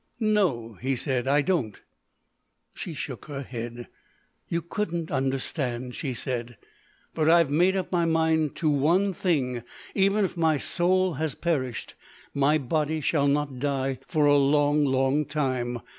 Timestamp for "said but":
6.15-7.29